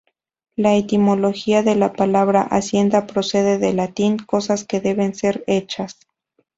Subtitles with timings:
[0.55, 5.99] La etimología de la palabra "Hacienda" procede del Latín, "cosas que deben ser hechas".